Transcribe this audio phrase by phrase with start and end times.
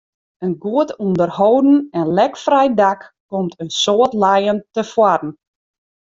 [0.45, 5.31] In goed ûnderholden en lekfrij dak komt in soad lijen tefoaren.